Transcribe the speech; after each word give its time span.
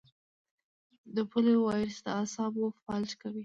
د 1.15 1.17
پولیو 1.29 1.61
وایرس 1.67 1.97
د 2.05 2.07
اعصابو 2.19 2.63
فلج 2.83 3.11
کوي. 3.21 3.39